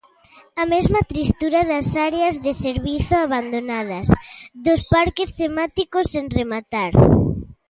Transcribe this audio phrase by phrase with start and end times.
[0.61, 4.07] A mesma tristura das áreas de servizo abandonadas,
[4.65, 6.91] dos parques temáticos sen rematar.